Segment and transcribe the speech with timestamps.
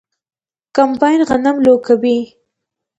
[0.75, 2.17] کمباین غنم لو کوي.